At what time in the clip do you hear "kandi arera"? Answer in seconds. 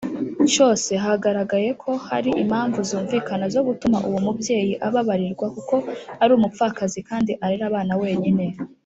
7.09-7.65